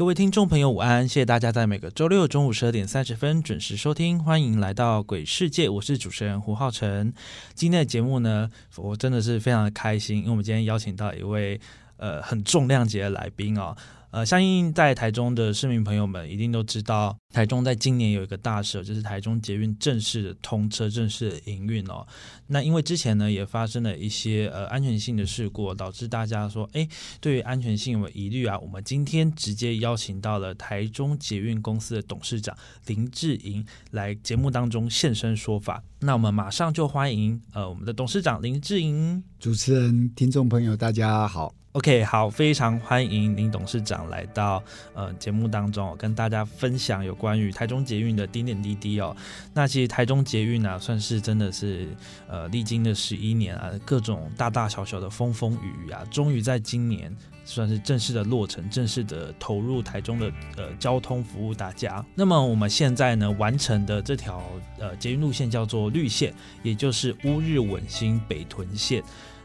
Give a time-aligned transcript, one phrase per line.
[0.00, 1.06] 各位听众朋友，午安！
[1.06, 7.12] 谢谢大家在每个周六中午十二点三十分准时收听，欢迎来到鬼世界，我是主持人胡浩辰。
[7.52, 11.60] 今天的节目呢，我真的是非常的开心，因为我们今天邀请到一位
[11.98, 13.76] 呃很重量级的来宾哦。
[14.10, 22.04] 呃，相信在台中的市民朋友们一定都知道，台中在今年有一个大事，就是台中捷运正式的通车、正式的营运哦。
[22.48, 26.88] 那因为之前呢也发生了一些呃安全性的事故，导致大家说，哎，
[27.20, 28.58] 对于安全性有疑虑啊。
[28.58, 35.80] 我们今天直接邀请到了台中捷运公司的董事长林志颖来节目当中现身说法。
[36.00, 39.22] 那我们马上就欢迎呃我们的董事长林志颖。
[39.38, 41.59] 主持人、听众朋友，大家好。
[41.72, 44.60] OK，好，非常欢迎林董事长来到
[44.92, 49.16] 呃节目当中，跟大家分享有关于台中捷运的点点滴滴哦。
[49.54, 51.86] 那其实台中捷运呢，算是真的是
[52.26, 62.04] 呃历经了十一年啊，各种大大小小的风风雨雨啊，终于在今年算是正式的落成，正式的投入台中的呃交通服务大家。
[62.16, 64.42] 那么我们现在呢完成的这条
[64.80, 69.00] 呃捷运路线叫做绿线，也就是乌日稳新北屯线。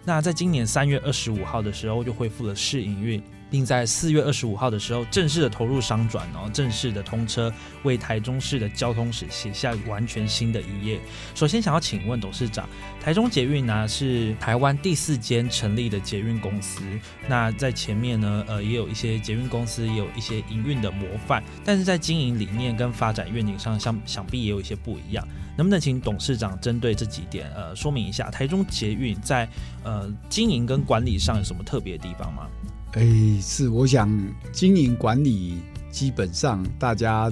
[0.08, 11.00] 那在今年三月二十五号的时候就恢复了试营运，并在四月二十五号的时候正式的投入商转然后，正式的通车，为台中市的交通史写下完全新的一页。
[11.34, 12.68] 首先想要请问董事长，
[13.00, 16.82] 台中捷运呢是台湾第四间成立的捷运公司，
[17.28, 25.26] 那在前面呢呃也有一些捷运公司也有一些营运的模范，但是在经营理念跟发展愿景上，想想必也有一些不一样。
[25.58, 29.48] 能不能请董事长针对这几点，呃，说明一下台中捷运在
[29.84, 32.48] 呃经营跟管理上有什么特别的地方吗？
[32.96, 33.06] 哎，
[33.42, 34.10] 是，我想
[34.54, 35.60] 经营管理
[35.92, 37.30] 基本上大家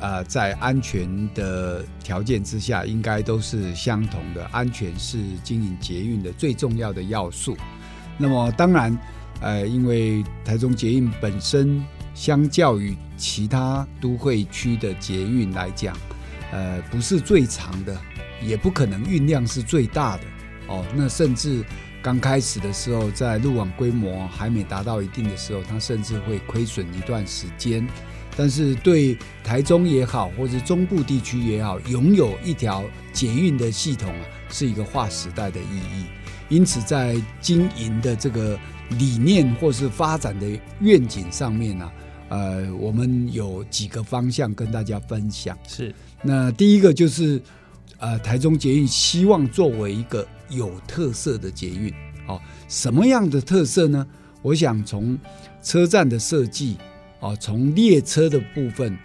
[0.00, 4.44] 呃在安全的条件之下，应该都是相同的。
[4.52, 7.56] 安全是经营捷运的最重要的要素。
[8.18, 8.98] 那么当然，
[9.40, 11.82] 呃，因为台中捷运本身
[12.14, 15.96] 相较于其他都会区的捷运来讲，
[16.52, 17.98] 呃，不是最长的，
[18.42, 20.24] 也不可能运量是最大的
[20.66, 20.84] 哦。
[20.94, 21.64] 那甚至
[22.00, 27.86] 刚开始的时候，在路网规模还没达到一定的时候，它甚至会亏损一段时间。
[28.36, 36.04] 但是对台中也好，或者中部地区也好，拥有一条捷运的系统啊，是一个划时代的意义。
[36.48, 38.56] 因此，在经营的这个
[38.90, 40.46] 理念或是发展的
[40.80, 41.90] 愿景上面呢，
[42.28, 45.58] 呃，我们有几个方向跟大家分享。
[45.66, 45.92] 是。
[46.22, 47.42] 那第一个就是，
[47.98, 51.92] 呃，台中捷运希望作为一个有特色的捷运，
[52.26, 54.06] 哦，什么样的特色呢？
[54.42, 55.18] 我想从
[55.62, 56.76] 车站的设计，
[57.20, 58.96] 哦，从列车的部分，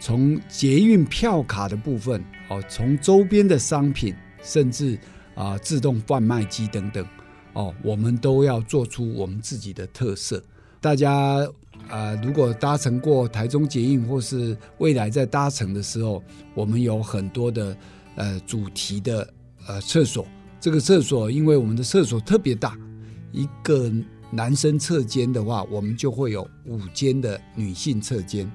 [0.00, 4.98] 从捷运票卡的部分，哦，从周边的商品，甚至
[5.34, 7.06] 啊自动贩卖机等等，
[7.52, 10.42] 哦，我们都要做出我们自己的特色，
[10.80, 11.46] 大家。
[11.88, 16.22] 啊，如果搭乘过台中捷运，或是未来在搭乘的时候，
[16.54, 17.76] 我们有很多的
[18.14, 19.28] 呃主题的
[19.66, 20.24] 呃厕所。
[20.62, 22.78] 这个厕所，因为我们的厕所特别大，
[23.32, 23.92] 一个
[24.30, 28.48] 男生侧间的话，我们就会有五间的女性侧间。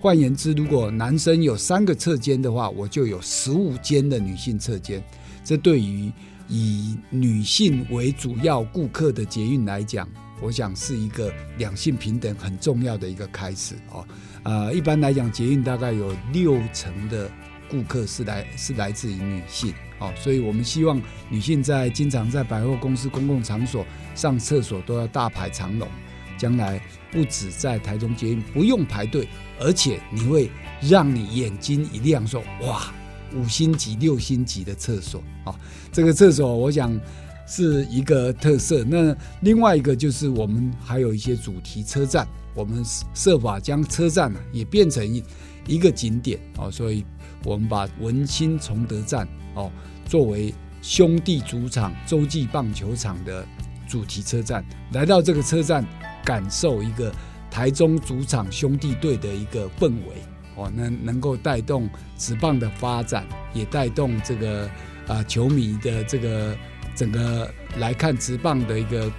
[0.00, 5.04] 换言之，如果男生有三个侧间的话，我就有十五间的女性侧间。
[5.44, 6.10] 这对于
[6.48, 10.08] 以女性为主要顾客的捷运来讲，
[10.40, 14.02] 我想是一个两性平等很重要的一个开始哦，
[14.44, 17.30] 呃，一般来讲，捷运大概有六成的
[17.72, 21.00] 顾客是来是来自于女性哦，所以我们希望
[21.30, 23.82] 女性在经常在百货公司公共场所
[24.14, 25.88] 上厕所都要大排长龙，
[26.36, 26.78] 将来
[27.10, 29.26] 不止在台中捷运不用排队，
[29.58, 30.50] 而且你会
[30.82, 32.92] 让你眼睛一亮，说哇，
[33.34, 35.54] 五星级、六星级的厕所哦，
[35.90, 37.00] 这个厕所我想。
[37.44, 38.84] 是一个特色。
[38.84, 42.82] 那另外一个就是我们还有一些主题车站，我们
[43.12, 45.22] 设法将车站呢也变成一
[45.66, 46.70] 一个景点哦。
[46.70, 47.04] 所以，
[47.44, 49.70] 我们把文心崇德站哦
[50.04, 53.46] 作为兄弟主场洲际棒球场的
[53.88, 55.84] 主题车站，来到这个车站，
[56.24, 57.12] 感受一个
[57.50, 60.22] 台中主场兄弟队的一个氛围
[60.56, 64.68] 哦，能能够带动职棒的发展，也带动这个
[65.06, 66.56] 啊球迷的这个。
[66.94, 69.10] 整个来看直棒的一个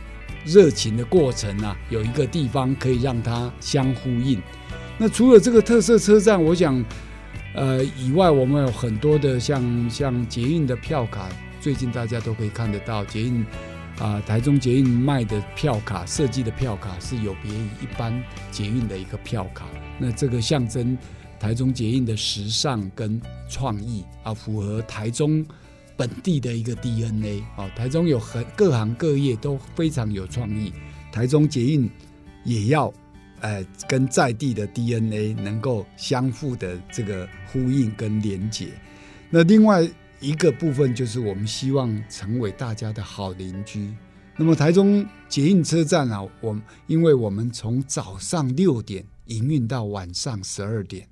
[0.45, 4.39] 热情的过程啊，有一个地方可以让它相呼应。
[4.99, 6.85] 那除了这个特色车站，我想
[7.53, 11.29] 呃以外，我们有很多的像像捷运的票卡，
[11.61, 13.45] 最近大家都可以看得到，捷运
[13.99, 18.11] 啊、台中捷运卖的票卡设计的票卡是有别于一般
[18.51, 19.65] 捷运的一个票卡，
[19.99, 20.97] 那这个象征
[21.39, 25.45] 台中捷运的时尚跟创意啊，符合台中
[25.95, 27.69] 本地的一个 DNA 哦。
[27.75, 30.73] 台中有很各行各业都非常有创意，
[31.11, 31.87] 台中捷运
[32.43, 32.91] 也要
[33.43, 38.69] 呃跟在地的 DNA 能够相互的这个呼应跟连结。
[39.29, 39.87] 那另外
[40.19, 43.93] 一个部分就是我们希望成为大家的好邻居。
[44.37, 51.05] 那么台中捷运车站啊，我因为我们从早上六点营运到晚上十二点，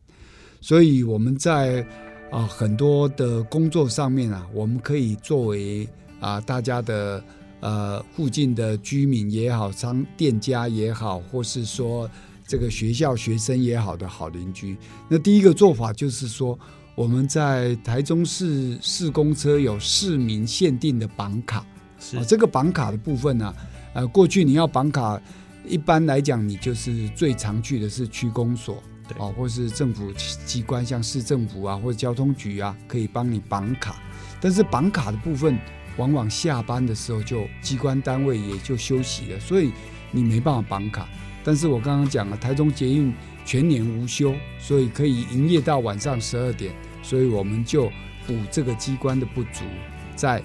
[0.62, 1.86] 所以我们在
[2.32, 5.88] 啊很多的工作上面啊，我们可以作为
[6.20, 7.24] 啊大家的
[7.62, 12.10] 呃附近的居民也好，商店家也好，或是说
[12.46, 14.78] 这个学校学生也好的好邻居。
[15.08, 16.60] 那第一个做法就是说，
[16.96, 21.66] 我们在台中市市公车有市民限定的绑卡。
[22.28, 23.54] 这个绑卡的部分呢、
[23.94, 25.22] 呃，过去你要绑卡，
[25.68, 30.12] 一般来讲，你就是最常去的是区公所，对哦，或是政府
[30.44, 34.02] 机关，像市政府啊，或者交通局啊，可以帮你绑卡。
[34.42, 35.56] 但是绑卡的部分，
[36.02, 39.72] 往往下班的时候就机关单位也就休息了，所以
[40.10, 41.08] 你没办法绑卡。
[41.44, 43.14] 但是我刚刚讲了，台中捷运
[43.46, 47.86] 全年无休，所以可以营业到晚上十二点，所以我们就
[48.26, 49.64] 补这个机关的不足，
[50.16, 50.42] 在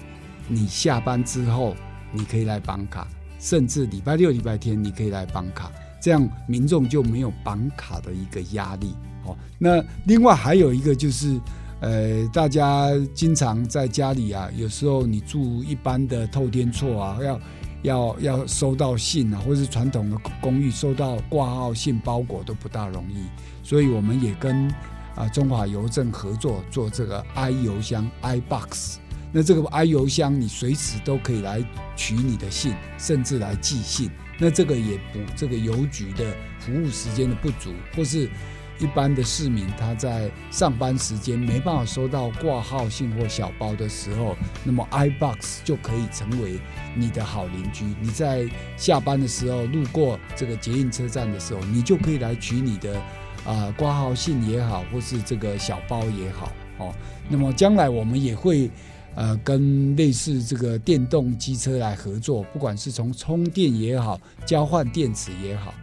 [0.47, 1.75] 你下班之后，
[2.11, 3.07] 你可以来绑卡，
[3.39, 8.95] 甚至礼拜六、礼拜天你可以来绑卡，这样民众就没有绑卡的一个压力。
[9.25, 11.39] 哦，那另外还有一个就是，
[11.79, 17.41] 呃，大家经常在家里啊，有时候你住一般的透天厝啊，要
[17.83, 23.25] 要要收到信啊，或是传统的公寓收到挂号信包裹都不大容易，
[23.61, 24.67] 所以我们也跟
[25.15, 28.95] 啊中华邮政合作做这个 i 邮箱 iBox。
[29.31, 31.63] 那这个 i 邮箱你随时都可以来
[31.95, 34.09] 取你的信，甚至来寄信。
[34.39, 36.25] 那这个也补这个邮局的
[36.59, 38.29] 服务时间的不足，或是
[38.79, 46.59] 一般的市民他在上班时间没办法收到挂号信或小包的时候，那么 iBox 就可以成为
[46.95, 47.85] 你的好邻居。
[48.01, 53.01] 你在下班的时候路过这个捷运车站的时候，你就可以来取你的
[53.45, 56.93] 啊挂号信也好，或是这个小包也好哦。
[57.29, 58.69] 那么将来我们也会。
[59.15, 65.73] 呃，跟类似这个电动机车来合作，不管是从充电也好，交换电池也好，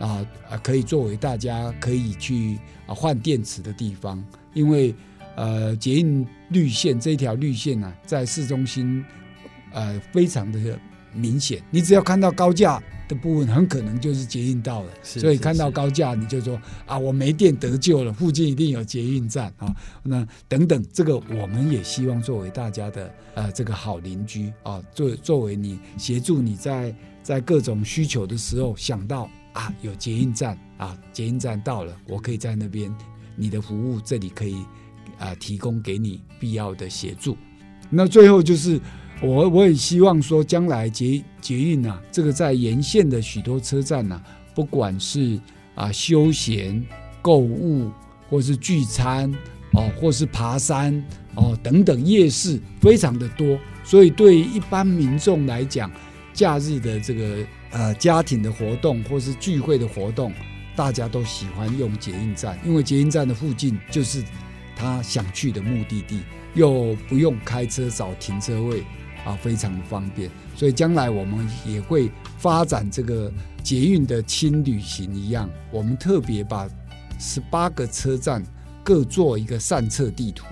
[0.00, 4.20] 啊啊，可以作为大家可以去啊换电池的地方。
[4.52, 4.92] 因为
[5.36, 9.02] 呃，捷运绿线这条绿线呢、啊，在市中心
[9.72, 10.58] 呃非常的
[11.14, 14.90] 明显，你只要看到高架的部分，很可能就是捷运到了。
[15.02, 19.74] 所以看到高架，你就说啊，我没电得救了，附近一定有捷运站啊。
[20.02, 32.94] 那等等，这个我们也希望作为大家的呃这个好邻居啊，作作为你协助你在在各种需求的时候想到啊有捷运站啊，捷运站到了，我可以在那边，
[33.36, 34.64] 你的服务这里可以
[35.18, 37.36] 啊提供给你必要的协助。
[37.88, 38.80] 那最后就是
[39.20, 44.22] 我我也希望说，将来捷捷运啊，这个在沿线的许多车站呐、
[44.54, 45.40] 不管是
[45.74, 46.84] 啊休闲、
[47.20, 47.90] 购物，
[48.28, 49.32] 或是聚餐
[49.72, 53.58] 哦，或是爬山哦等等夜市，非常的多。
[53.82, 55.90] 所以对一般民众来讲，
[56.32, 60.32] 假日的这个呃家庭的活动或是聚会的活动，
[60.76, 64.22] 大家都喜欢用捷运站，因为捷运站的附近就是
[64.76, 66.20] 他想去的目的地，
[66.54, 68.82] 又不用开车找停车位
[69.24, 70.30] 啊，非常的方便。
[70.56, 76.68] 所以将来我们也会发展这个捷运的轻旅行一样，我们特别把
[77.18, 78.42] 十八个车站
[78.82, 80.46] 各做一个善策地图，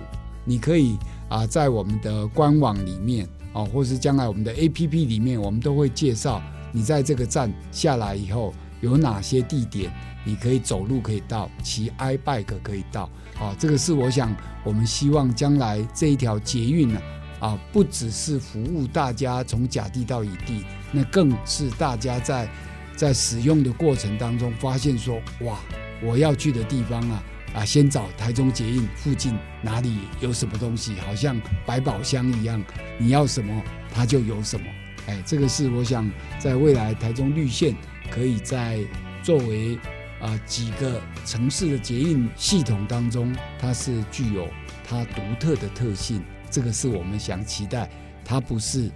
[0.44, 0.96] 你可以
[1.28, 9.92] 啊在我们的官网里面啊，或是将来我们的 APP 里面，我们都会介绍你在这个站下来以后有哪些地点，
[10.25, 13.08] 你可以走路可以到，骑 i bike 可以到。
[13.38, 14.34] 啊，这个是我想
[14.64, 17.00] 我们希望将来这一条捷运呢，
[17.38, 22.48] 啊，不只是服务大家从甲地到乙地，那更是大家在
[22.96, 25.60] 在使用的过程当中发现说，哇，
[26.02, 27.22] 我要去的地方啊，
[27.54, 32.60] 啊，先找台中捷运附近哪里有什么东西，好像百宝箱一样，
[32.98, 33.62] 你要什么
[33.94, 34.66] 它就有什么。
[35.08, 37.74] 哎，这个是我想在未来台中绿线
[38.10, 38.78] 可以在
[39.22, 39.78] 作为
[40.20, 44.48] 啊、几个城市的捷运系统当中，它是具有
[44.86, 46.22] 它独特的特性。
[46.50, 47.88] 这个是我们想期待，
[48.24, 48.90] 它不是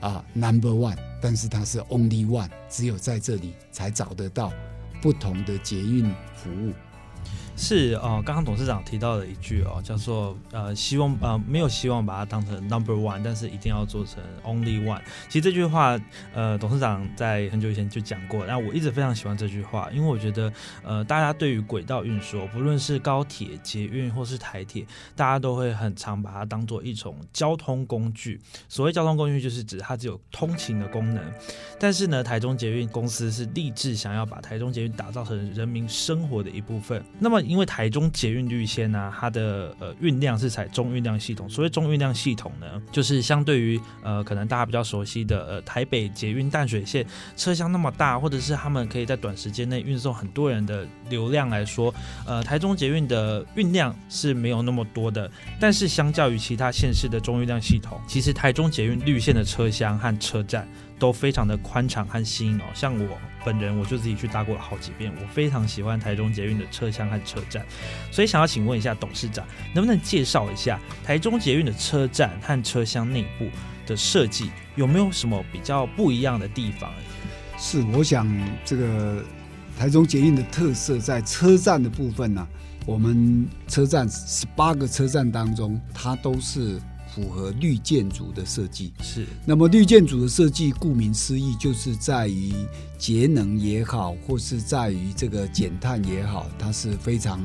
[0.00, 4.52] 啊 number one，但是它是 only one，只有在这里才找得到
[5.00, 6.72] 不同的捷运服务。
[7.64, 15.00] 是哦，刚刚董事长提到的一句哦，叫做呃，希望呃没有希望把它当成 number one，但是一定要做成 only one。
[15.28, 15.96] 其实这句话
[16.34, 20.52] 呃，董事长在很久以前就讲过，那我一直非常喜欢这句话，因为我觉得
[20.82, 28.40] 呃，大家对于轨道运输，不论是高铁、捷运或是台铁，大家都会很常把它当做一种交通工具。
[28.68, 31.22] 所谓交通工具，就是指它只有通勤的功能。
[31.78, 37.00] 但是呢，台中捷运公司是立志想要把台中捷运打造成人民生活的一部分。
[37.20, 41.46] 那么因为台中捷运绿线呢，它的呃运量是采中运量系统。
[41.50, 47.04] 所谓中运量系统呢，就是相对于呃可能大家比较熟悉的呃台北捷运淡水线
[47.36, 51.94] 车厢那么大，或者是他们可以在短时间内运送很多人的流量来说，
[52.24, 55.30] 呃台中捷运的运量是没有那么多的。
[55.60, 60.66] 但是相较于其他县市的中运量系统，其实台中捷运绿线的车厢和车站
[61.02, 62.64] 都非常的宽敞和新哦。
[62.72, 63.18] 像我。
[63.44, 67.66] 本人我就自己去搭过了好几遍，我非常喜欢台中捷运的车厢和车站，
[68.12, 69.44] 所以想要请问一下董事长，
[69.74, 73.48] 能不能介绍一下台中捷运的车站和车厢内部
[73.84, 76.88] 的设计有没有什么比较不一样的地方？
[77.58, 78.32] 是，我想
[78.64, 79.24] 这个
[79.76, 82.46] 台中捷运的特色在车站的部分呢，
[82.86, 86.80] 我们车站十八个车站当中，它都是。
[87.14, 92.54] 符合绿建筑的设计是，那么绿建筑的设计，顾名思义，就是在于
[92.96, 97.38] 节能也好，或是在于这个减碳也好，它是非常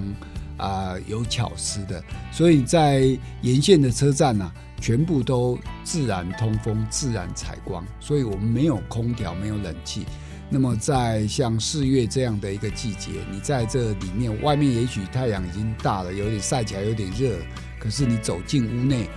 [0.56, 2.02] 啊有巧思的。
[2.32, 3.08] 所以在
[3.42, 10.06] 沿线的车站呢，全部都自然通风、自然采光，所以我们没有空调、没有冷气。
[10.50, 17.38] 那么在像四月这样的一个季节，你在这里面，外面也许太阳已经大了，有点晒起来有点热，
[17.78, 19.10] 可是你走进屋内。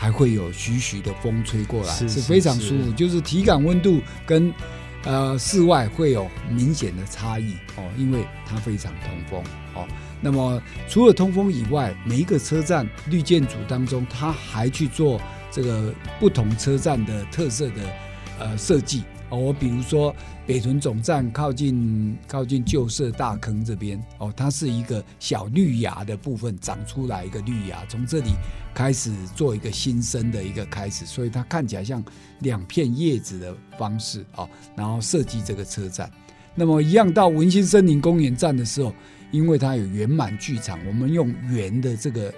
[0.00, 2.92] 还会有徐徐的风吹过来，是非常舒服。
[2.92, 4.54] 就是体感温度跟
[5.02, 9.42] 呃室外会有明显的差异哦，因为它非常通风
[9.74, 9.88] 哦。
[10.20, 17.96] 那么除了通风以外，每一个车站绿建筑当中，它还去做这个不同车站的特色的
[18.38, 19.02] 呃设计。
[19.30, 20.14] 哦，我比如说
[20.46, 28.30] 北屯总站靠近靠近旧社大坑这边，哦，它是一个小绿芽的部分长出来一个绿芽，从这里
[28.78, 32.00] 开始做一个新生的一个开始，所以它看起来像
[32.42, 36.08] 两片叶子的方式，哦，然后设计这个车站。
[36.54, 38.94] 那么一样到文心森林公园站的时候，
[39.32, 42.32] 因为它有圆满剧场，我们用圆的这个。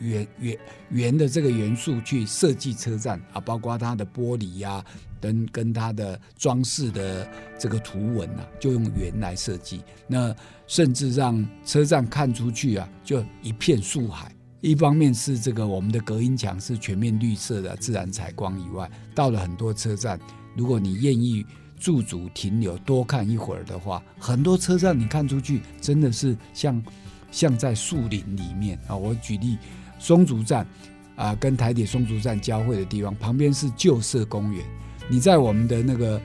[0.00, 0.58] 圆圆
[0.90, 4.84] 圆的这个元素去设计车站啊，包括它的玻璃呀，
[5.20, 9.82] 跟跟它的装饰的这个图文啊，就用圆来设计。
[10.08, 10.34] 那
[10.66, 14.34] 甚至让车站看出去啊，就一片树海。
[14.64, 20.18] 一方面是这个我们的隔音墙是全面绿色的自然采光以外，到了很多车站，
[20.56, 21.44] 如果你愿意
[21.78, 26.82] 驻足停留多看一会儿的话，很多车站你看出去真的是像
[27.30, 28.96] 像在树林里面啊。
[28.96, 29.58] 我举例。
[29.96, 30.66] 松竹站
[31.14, 34.64] 啊，跟台铁松竹站交汇的地方，旁边是旧社公园。
[35.08, 36.20] 你在我们的那个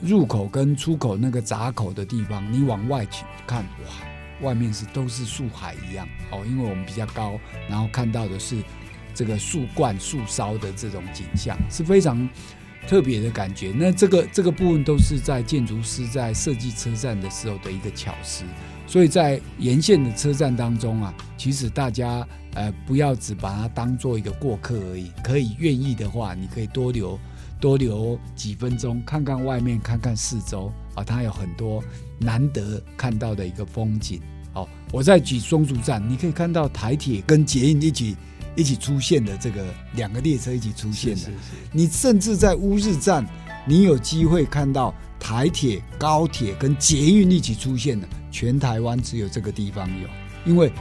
[0.00, 4.09] 入口跟出口那个闸口的地方，你往外去看，哇，
[4.42, 6.44] 外面是都是树海一样哦。
[6.46, 8.62] 因为我们比较高，然后看到的是
[9.14, 12.28] 这个树冠、树梢的这种景象，是非常
[12.86, 13.72] 特别的感觉。
[13.76, 18.44] 那这个这个部分都是在建筑师在设计车站的时候的一个巧思。
[18.86, 27.16] 所以在沿线的车站当中啊，其实大家呃不要只把它当做一个过客而已，可以愿意的话，你可以多留
[27.60, 31.82] 多留几分钟，看看外面，看看四周啊，它有很多
[32.18, 34.20] 难得看到的一个风景。
[34.52, 38.16] 好，我在举松竹站，你可以看到台铁跟捷运一起
[38.56, 39.64] 一起出现的这个
[39.94, 41.30] 两个列车一起出现的，
[41.72, 43.24] 你甚至在乌日站，
[43.66, 48.06] 你有机会看到台铁、高铁跟捷运一起出现的。
[48.32, 50.08] 全台湾只有这个地方有，
[50.44, 50.72] 因为，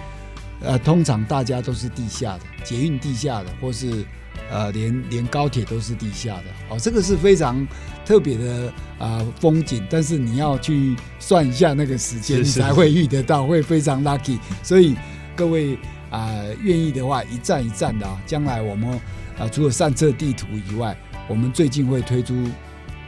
[0.61, 4.05] 呃，通常大家都是地下的，捷运地下的，或是，
[4.49, 6.45] 呃，连连高铁都是地下的。
[6.69, 7.67] 哦，这个是非常
[8.05, 14.39] 特别的啊风景，但是你要去算一下那个时间你才会遇得到，会非常 lucky。
[14.63, 14.95] 所以
[15.35, 15.77] 各位
[16.09, 18.89] 啊，愿意的话，一站一站的啊，将来我们
[19.37, 22.35] 啊，除了上册地图以外，我们最近会推出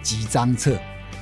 [0.03, 0.77] 几张册。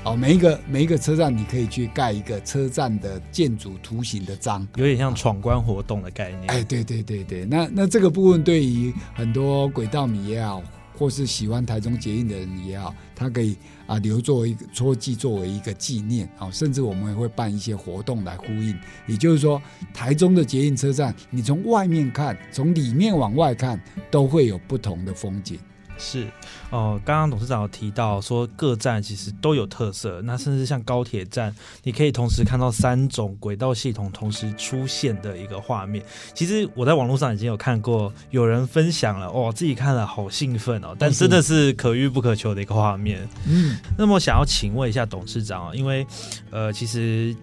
[0.06, 6.48] 哦，每一个每一个车站，你可以去盖一个车站的建筑图形的章，有点像闯关活动的概念。
[6.48, 10.64] 哎，对对对对，那那这个部分对于很多轨道迷也好，
[10.98, 16.30] 或是喜欢台中捷运的人也好，他可以啊留作一个戳记，作为一个纪念。
[16.40, 18.74] 哦，甚至我们也会办一些活动来呼应。
[19.06, 19.62] 也就是说，
[19.94, 23.80] 台中的捷运车站，你从外面看，从里面往外看，
[24.10, 25.60] 都会有不同的风景。
[26.00, 26.28] 是
[26.70, 31.54] 哦，刚刚董事长有提到说各站其实都有特色，那甚至像高铁站，
[31.84, 36.04] 你可以同时看到三种轨道系统同时出现的一个画面。
[36.34, 43.28] 其实我在网络上已经有看过有人分享了，哦，自己看了好兴奋哦，但真的是可遇不可求的一个画面。
[43.46, 46.08] 嗯，那么想要请问一下董事长啊，因为
[46.50, 47.36] 呃，其实。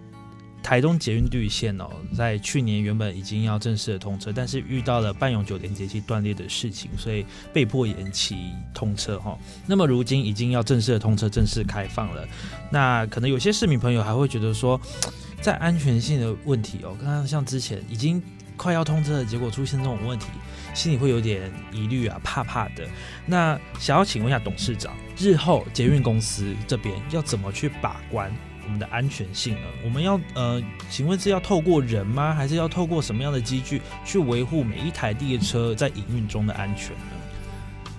[0.66, 9.38] 台东捷运绿线哦，在去年原本已经要正式的通车，但是遇到了半永久连接器断裂的事情，所以被迫延期通车哈。
[9.64, 12.26] 那么如今已经要正式的通车，正式开放了。
[12.68, 14.80] 那可能有些市民朋友还会觉得说，
[15.40, 18.20] 在安全性的问题哦，刚刚像之前已经
[18.56, 20.26] 快要通车的结果出现这种问题，
[20.74, 22.84] 心里会有点疑虑啊，怕怕的。
[23.24, 28.32] 那想要请问一下董事长，日后捷运公司这边要怎么去把关？
[28.66, 29.60] 我们的安全性呢？
[29.84, 32.34] 我们要呃，请问是要透过人吗？
[32.34, 37.12] 还是要透过什么样的机具去维护每一台列车在营运中的安全呢？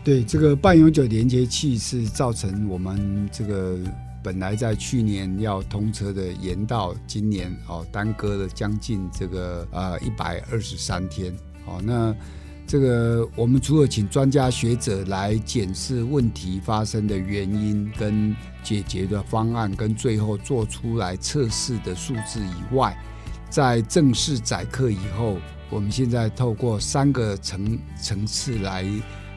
[0.04, 3.80] 对，这个半永久连接器是造成我们这个
[4.22, 11.34] 本来在去年要通车的延到今年哦，耽搁了将近这个呃一百二十三天
[11.66, 12.14] 哦，那。
[12.68, 22.96] 这个我们除了请专家学者来检视问题发生的原因跟解决的方案，跟最后做出来测试的数字以外，
[23.50, 25.38] 在正式载客以后，
[25.70, 28.86] 我们现在透过三个层层次来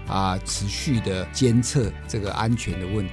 [0.08, 3.12] 啊持续的监测这个安全的问题。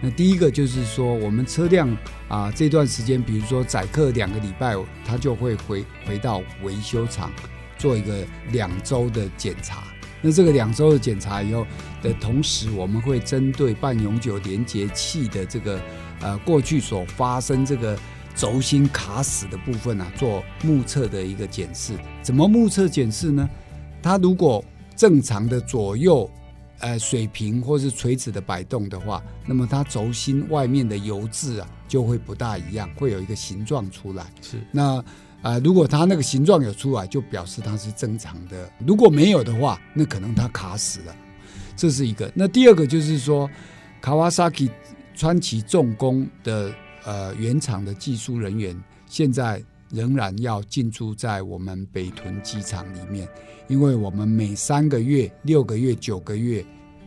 [0.00, 1.88] 那第一个就是说，我们车辆
[2.28, 7.32] 啊这段时间，比如说载客两个礼拜，它就会回回到维修厂。
[7.78, 9.84] 做一个两周的检查，
[10.20, 11.64] 那这个两周的检查以后
[12.02, 15.80] 的同时，我们会针对半永久连接器的这个
[16.20, 17.96] 呃过去所发生这个
[18.34, 21.92] 轴心卡死的部分啊，做目测的一个检视。
[22.20, 23.48] 怎么目测检视呢？
[24.02, 24.62] 它如果
[24.96, 26.28] 正常的左右
[26.80, 34.26] 呃水平或是垂直的摆动的话，那么它轴心外面的油渍啊就会不大一样，会有一个形状出来。
[34.42, 35.02] 是那。
[35.40, 41.14] 啊，如果它那个形状有出来，就表示它是正常的；如果没有的话，那可能它卡死了。
[41.76, 42.30] 这是一个。
[42.34, 43.48] 那第二个就是说，
[44.00, 44.68] 卡瓦萨基
[45.14, 46.72] 川崎重工的
[47.04, 53.28] 呃原厂的技术人员，现在仍然要进驻在我们北屯机场里面，
[53.68, 56.66] 因为我们每三个月、六个月、九个月、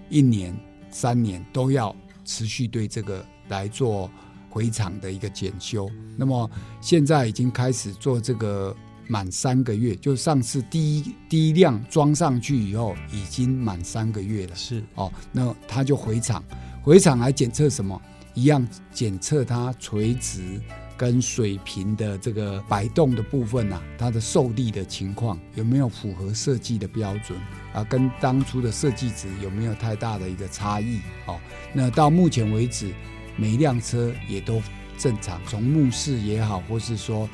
[0.10, 0.58] 一年、
[0.90, 4.10] 三年都要持续对这个来做。
[4.52, 8.76] 回厂的一个检修，那么现在已经开始做这个
[9.08, 14.56] 满三个月，就上次第一第一辆装上去以后，已经满三个月了。
[14.56, 16.44] 是哦，那他就回厂，
[16.84, 18.00] 回厂来检测什么？
[18.34, 20.62] 一样检测它垂直
[20.96, 27.38] 跟水平的这个摆动的部分呐，它的受力的情况有没有符合设计的标准
[27.74, 27.84] 啊？
[27.86, 31.00] 跟当初的设计值有没有太大的一个差异？
[31.26, 31.40] 哦，
[31.74, 32.94] 那到目前为止。
[33.36, 34.62] 每一辆车也都
[34.98, 37.28] 正常，从目视也好，或是说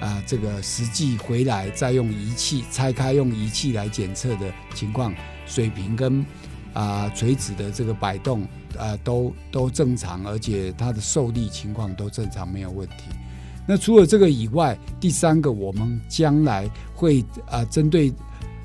[0.00, 5.14] 啊，这个实际回来再用仪器拆开，用仪器来检测的情况，
[5.46, 6.24] 水平跟
[6.72, 8.42] 啊垂直的这个摆动
[8.78, 13.04] 啊都都正常，而且它的受力情况都正常，没有问题。
[13.66, 18.12] 那除了这个以外，第三个我们将来会啊针对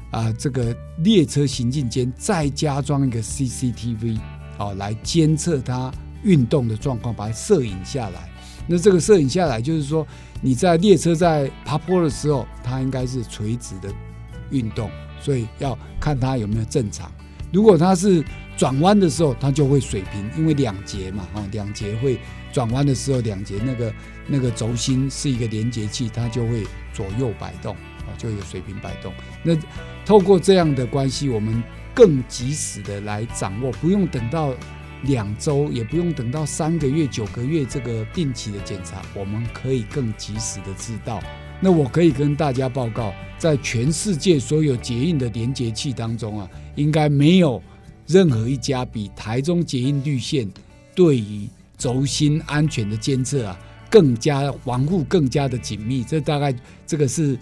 [0.10, 4.20] 啊这个列车行进间再加装一个 CCTV
[4.58, 5.92] 哦，来监测它。
[6.28, 8.30] 运动的状况，把它摄影下来。
[8.68, 10.06] 那这个摄影下来，就是说
[10.42, 13.90] 你在列车在爬坡的时候，它应该是垂直的
[14.52, 17.10] 运动，所以要看它有没有正常。
[17.54, 18.22] 如果它是
[18.58, 22.20] 转弯的时候，它就会水平，因为两节嘛，哦，两节会
[22.52, 23.94] 转弯的时候，两节那个
[24.28, 29.14] 那个轴心是一个连接器，它就会左右摆动，啊，就有水平摆动。
[29.44, 29.56] 那
[30.06, 31.64] 透过这样的关系，我们
[31.96, 34.54] 更及时的来掌握，不用等到。
[35.04, 41.22] 两周也不用等到三个月、九个月这个定期的检查，我们可以更及时的知道。
[41.60, 47.62] 那我可以跟大家报告，在全世界所有捷运的连接器当中啊，应该没有
[48.06, 50.50] 任何一家比台中捷运绿线
[50.94, 56.04] 对于轴心安全的监测啊更加防护更加的紧密。
[56.04, 56.54] 这大概
[56.86, 57.38] 这个是。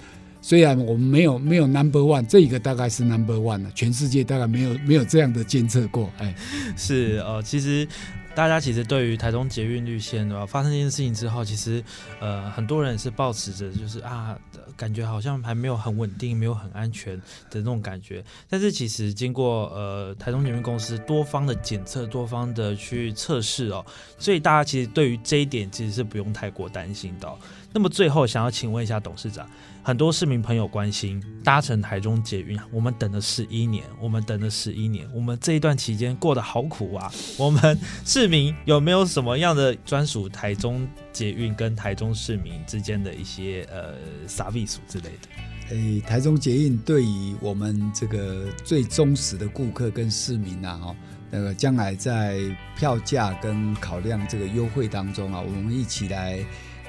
[0.45, 6.07] 虽然我们没有没有 number one，这一个大概是 number one 了，全世界大概没有没有这样的监测过。
[6.19, 6.35] 哎，
[6.77, 7.87] 是呃，其实
[8.35, 11.83] 大家其实对于台中捷运绿线的发生这件事情之后，其实
[12.19, 14.37] 呃很多人是抱持着就是啊，
[14.77, 17.17] 感觉好像还没有很稳定，没有很安全
[17.49, 18.23] 的那种感觉。
[18.47, 23.83] 但是其实经过呃台中捷运公司多方的检测、多方的去测试哦，
[24.19, 27.27] 所以大家其实对于这一点其实是不用太过担心的。
[27.75, 29.45] 那么最后想要请问一下董事长。
[29.83, 37.11] 很多市民朋友关心搭乘台中捷运，我们等了十一年，我们等了十一年，我们这一段期间过得好苦啊！
[37.37, 43.93] 我们市民有没有什么样的专属台中捷运跟台中市民之间的一些呃
[44.25, 45.75] 傻逼数之类的？
[45.75, 50.95] 诶，台中捷运对于我们这个最忠实的顾客跟市民啊，哈，
[51.29, 52.39] 那个将来在
[52.77, 56.39] 票价跟考量这个优惠当中啊，我们一起来。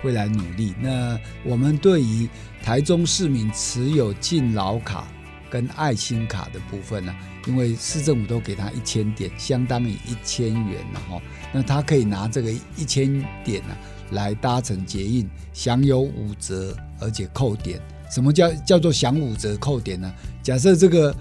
[0.02, 0.74] 会来努力。
[0.80, 2.28] 那我们对于
[2.62, 5.06] 台中市民持有敬老卡
[5.50, 7.14] 跟爱心卡的部分呢，
[7.46, 11.22] 因为市政府都给他一千点，相当于一千元了哈。
[11.52, 13.76] 那他可以拿这个一千点呢
[14.11, 17.80] 来搭乘捷运，享有五折，而且扣点。
[18.11, 20.12] 什么叫叫做享五折扣点呢？
[20.42, 21.16] 假设这个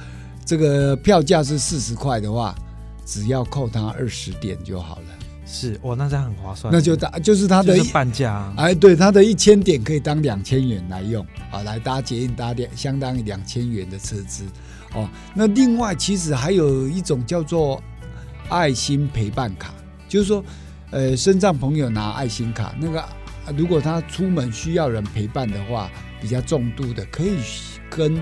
[0.45, 2.55] 这个票价是四十块的话，
[3.05, 5.14] 只要扣他二十点就好了。
[5.45, 6.73] 是哇，那这样很划算。
[6.73, 14.43] 那就搭就是它的半价，哎，对，它的一千点可以当两千元来用啊，来搭捷运搭点，相当于两千元的车资
[14.93, 15.07] 哦。
[15.35, 17.79] 那另外其实还有一种叫做
[18.49, 19.71] 爱心陪伴卡，
[20.09, 20.43] 就是说，
[20.89, 23.05] 呃，身障朋友拿爱心卡，那个
[23.55, 27.37] 如果他出门需要人陪伴的话，比较重度的，可以
[27.87, 28.19] 跟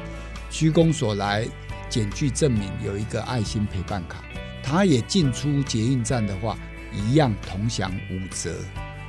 [0.50, 1.48] 区公所来
[1.90, 4.18] 检具证明有一个爱心陪伴卡，
[4.62, 6.58] 他也进出捷运站的话。
[6.94, 8.54] 一样同享五折，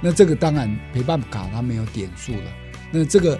[0.01, 2.53] 那这个当然陪伴卡它没有点数了。
[2.91, 3.39] 那这个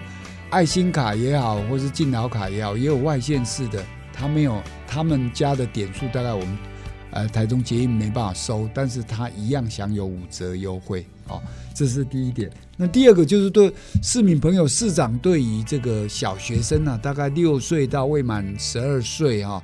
[0.49, 6.57] 爱心卡也好，或是敬老卡也好，也有外线式的，它没有他们家的点数，大概我们
[7.11, 11.05] 呃台中捷运没办法收，但是它一样享有五折优惠。
[11.27, 11.41] 哦，
[11.73, 12.51] 这是第一点。
[12.77, 19.63] 那第二个就是对市民朋友、市长对于这个小学生呢，大概六岁到未满十二岁哈，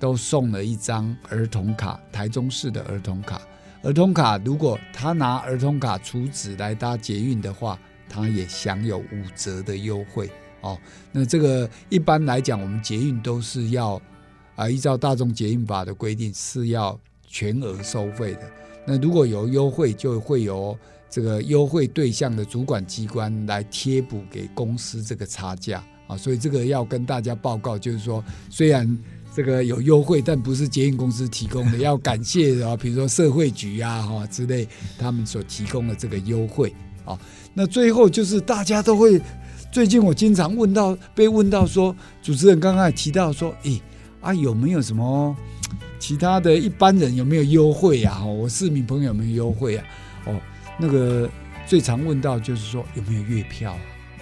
[0.00, 3.40] 都送了一张儿童卡，台中市的儿童卡。
[3.86, 10.28] 儿童卡，如果他拿儿童卡储值来搭捷运的话，他也享有五折的优惠
[10.60, 10.76] 哦。
[11.12, 14.02] 那这个一般来讲，我们捷运都是要
[14.56, 18.40] 啊，依照大众捷运法的规定是要全额收费的。
[18.84, 20.76] 那如果有优惠，就会有
[21.08, 26.16] 这个优惠对象的主管机关来贴补给公司这个差价啊。
[26.16, 28.98] 所以这个要跟大家报告，就是说虽然。
[29.36, 34.66] 这个有优惠，但不是捷运公司提供的， 要感谢啊，比如说社会局啊哈之类，
[34.98, 37.18] 他们所提供的这个优惠啊。
[37.52, 39.20] 那最后就是大家都会，
[39.70, 43.78] 最近我经常问到，被问到说，主持人刚刚提到说，诶
[44.22, 45.36] 啊有没有什么
[45.98, 48.24] 其他的一般人有没有优惠呀？
[48.24, 49.84] 我市民朋友有没有优惠啊？
[50.24, 50.40] 哦，
[50.80, 51.28] 那个
[51.66, 53.76] 最常问到就是说有没有月票？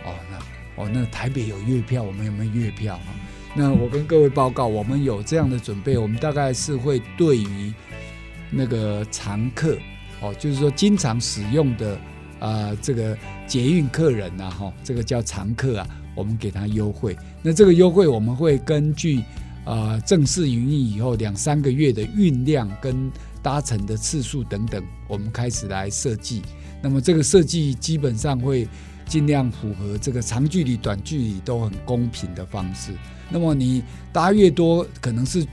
[0.05, 3.15] 哦，那哦那台北有月票，我们有没有月票啊？
[3.57, 7.73] 那我跟各位报告，我们有这样的准备，我们大概是会对于
[8.51, 9.79] 那个常客
[10.21, 11.99] 哦，就是说经常使用的
[12.41, 15.87] 啊这个捷运客人呐，哈，这个叫常客啊，
[16.17, 17.17] 我们给他优惠。
[17.43, 19.23] 那这个优惠我们会根据
[19.65, 26.43] 啊正式营运以后两三个月的运量跟搭乘的次数等等，我们开始来设计。
[26.83, 28.67] 那么这个设计基本上会
[29.07, 32.93] 尽量符合这个长距离、短距离都很公平的方式。
[33.29, 35.47] 那么你搭越多，可能是，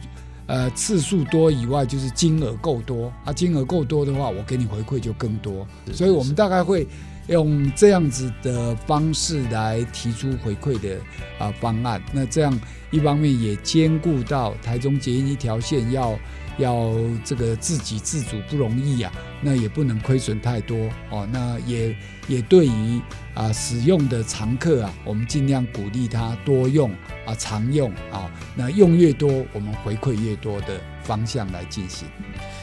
[0.45, 3.31] 呃，次数多以外，就是金额够多啊。
[3.33, 5.67] 金额够多的话，我给你回馈就更多。
[5.91, 6.87] 所以我们大概会
[7.27, 10.97] 用这样子的方式来提出回馈的
[11.39, 12.01] 啊方案。
[12.11, 12.59] 那这样
[12.91, 16.17] 一方面也兼顾到台中捷运一条线要。
[16.57, 19.11] 要这个自给自足不容易啊，
[19.41, 21.27] 那也不能亏损太多哦。
[21.31, 21.95] 那也
[22.27, 23.01] 也对于
[23.33, 26.91] 啊使用的常客啊，我们尽量鼓励他多用
[27.25, 28.31] 啊，常用啊。
[28.55, 32.07] 那用越多，我们回馈越多的方向来进行。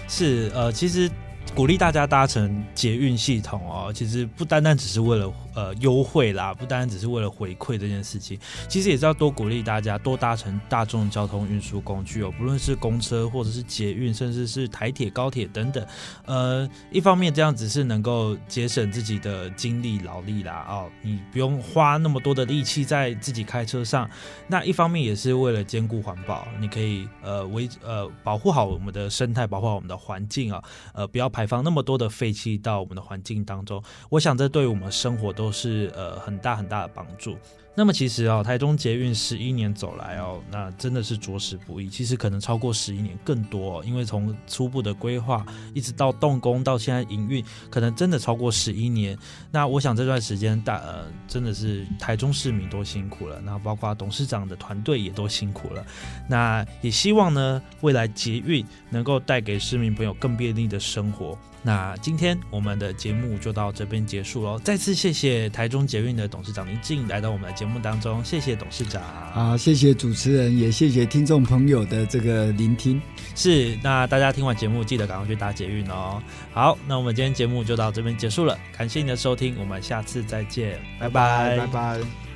[0.09, 1.11] 是呃，其实。
[1.55, 15.85] 鼓励大家搭乘捷运系统哦，其实不单单只是为了呃优惠啦，不单单只是为了回馈这件事情，其实也是要多鼓励大家多搭乘大众交通运输工具哦，不论是公车或者是捷运，甚至是台铁、高铁等等。
[16.25, 24.09] 呃，一方面这样子是能够节省自己的精力劳力啦，哦，你不用花那么多的力气在自己开车上。
[24.47, 30.63] 那一方面也是为了兼顾环保，你可以呃维呃保护好我们的生态，保护好我们的环境啊，
[30.95, 31.49] 呃不要排。
[31.49, 37.39] 放那么多的废气到我们的环境当中，我想这对我们生活都都是呃很大很大的帮助。
[37.79, 41.89] 那么其实哦，台中捷运十一年走来哦，那真的是着实不易。
[41.89, 49.17] 其实可能超过十一年更多，因为从初步的规划一直到动工到现在营运，可能真的超过十一年。
[49.53, 55.87] 那我想这段时间大呃真的是台中市民都辛苦了，那包括董事长的团队也都辛苦了。
[56.29, 61.39] 那也希望呢，未来捷运能够带给市民朋友更便利的生活。
[61.61, 64.59] 那今天我们的节目就到这边结束喽。
[64.61, 69.03] 再次谢谢台中捷运的董事长林静来到我们的节目当中，谢谢董事长。
[69.33, 73.03] 好，谢谢主持人，也谢谢听众朋友的这个聆听。
[73.35, 76.23] 是，那大家听完节目记得赶快去搭捷运哦。
[76.53, 82.28] 好，那我们今天节目就到这边结束了，感谢你的收听，我们下次再见，拜拜，拜拜。